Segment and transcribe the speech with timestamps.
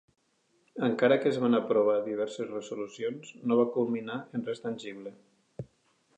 [0.87, 5.17] Encara que es van aprovar diverses resolucions, no va culminar en res tangible.